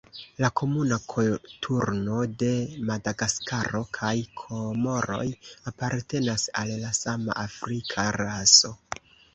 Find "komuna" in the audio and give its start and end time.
0.59-0.95